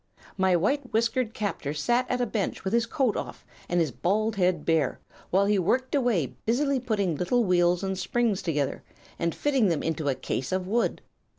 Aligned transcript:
"My 0.35 0.55
white 0.55 0.91
whiskered 0.93 1.31
captor 1.35 1.75
sat 1.75 2.09
at 2.09 2.19
a 2.21 2.25
bench 2.25 2.63
with 2.63 2.73
his 2.73 2.87
coat 2.87 3.15
off 3.15 3.45
and 3.69 3.79
his 3.79 3.91
bald 3.91 4.35
head 4.35 4.65
bare, 4.65 4.99
while 5.29 5.45
he 5.45 5.59
worked 5.59 5.93
away 5.93 6.33
busily 6.43 6.79
putting 6.79 7.15
little 7.15 7.43
wheels 7.43 7.83
and 7.83 7.95
springs 7.95 8.41
together, 8.41 8.81
and 9.19 9.35
fitting 9.35 9.67
them 9.67 9.83
into 9.83 10.09
a 10.09 10.15
case 10.15 10.51
of 10.51 10.65
wood. 10.67 11.03